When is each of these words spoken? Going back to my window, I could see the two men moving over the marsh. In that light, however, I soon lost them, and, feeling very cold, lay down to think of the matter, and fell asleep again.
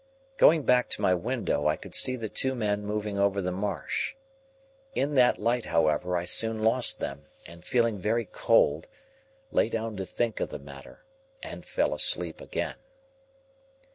Going 0.37 0.63
back 0.63 0.89
to 0.89 1.01
my 1.03 1.13
window, 1.13 1.67
I 1.67 1.75
could 1.75 1.93
see 1.93 2.15
the 2.15 2.27
two 2.27 2.55
men 2.55 2.83
moving 2.83 3.19
over 3.19 3.39
the 3.39 3.51
marsh. 3.51 4.15
In 4.95 5.13
that 5.13 5.37
light, 5.37 5.65
however, 5.65 6.17
I 6.17 6.25
soon 6.25 6.63
lost 6.63 6.99
them, 6.99 7.27
and, 7.45 7.63
feeling 7.63 7.99
very 7.99 8.25
cold, 8.25 8.87
lay 9.51 9.69
down 9.69 9.95
to 9.97 10.05
think 10.07 10.39
of 10.39 10.49
the 10.49 10.57
matter, 10.57 11.05
and 11.43 11.63
fell 11.67 11.93
asleep 11.93 12.41
again. 12.41 12.77